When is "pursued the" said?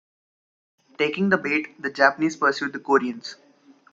2.35-2.79